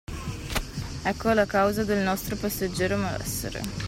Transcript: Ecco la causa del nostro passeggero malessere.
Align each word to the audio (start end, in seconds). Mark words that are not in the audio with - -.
Ecco 1.03 1.31
la 1.31 1.45
causa 1.45 1.83
del 1.83 2.01
nostro 2.03 2.35
passeggero 2.35 2.97
malessere. 2.97 3.61